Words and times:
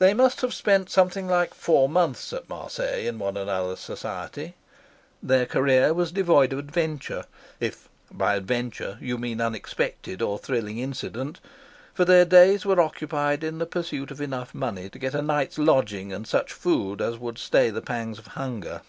They 0.00 0.12
must 0.12 0.40
have 0.40 0.52
spent 0.52 0.90
something 0.90 1.28
like 1.28 1.54
four 1.54 1.88
months 1.88 2.32
at 2.32 2.48
Marseilles 2.48 3.06
in 3.06 3.20
one 3.20 3.36
another's 3.36 3.78
society. 3.78 4.56
Their 5.22 5.46
career 5.46 5.94
was 5.94 6.10
devoid 6.10 6.52
of 6.52 6.58
adventure, 6.58 7.26
if 7.60 7.88
by 8.10 8.34
adventure 8.34 8.98
you 9.00 9.18
mean 9.18 9.40
unexpected 9.40 10.20
or 10.20 10.36
thrilling 10.40 10.80
incident, 10.80 11.38
for 11.94 12.04
their 12.04 12.24
days 12.24 12.66
were 12.66 12.80
occupied 12.80 13.44
in 13.44 13.58
the 13.58 13.66
pursuit 13.66 14.10
of 14.10 14.20
enough 14.20 14.52
money 14.52 14.88
to 14.90 14.98
get 14.98 15.14
a 15.14 15.22
night's 15.22 15.58
lodging 15.58 16.12
and 16.12 16.26
such 16.26 16.52
food 16.52 17.00
as 17.00 17.16
would 17.16 17.38
stay 17.38 17.70
the 17.70 17.80
pangs 17.80 18.18
of 18.18 18.26
hunger. 18.26 18.80